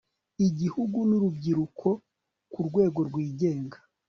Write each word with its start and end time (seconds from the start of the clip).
igihugu 0.47 0.97
nurubyiruko 1.09 1.87
ku 2.51 2.59
rwego 2.67 2.99
rwigenga 3.07 3.77